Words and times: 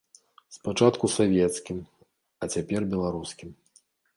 Спачатку 0.55 1.05
савецкім, 1.17 1.77
а 2.41 2.53
цяпер 2.55 2.81
беларускім. 2.95 3.49